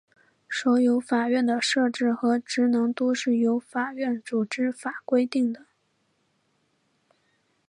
[0.49, 5.67] 所有法院的设置和职能都是由法院组织法规定的。